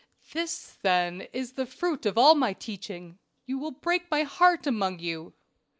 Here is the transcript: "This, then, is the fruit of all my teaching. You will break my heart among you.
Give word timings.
"This, 0.33 0.77
then, 0.81 1.27
is 1.31 1.51
the 1.53 1.67
fruit 1.67 2.07
of 2.07 2.17
all 2.17 2.33
my 2.33 2.53
teaching. 2.53 3.19
You 3.45 3.59
will 3.59 3.69
break 3.69 4.09
my 4.09 4.23
heart 4.23 4.65
among 4.65 4.97
you. 4.97 5.35